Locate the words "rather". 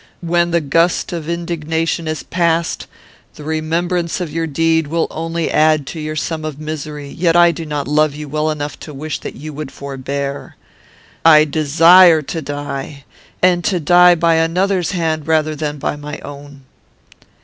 15.27-15.55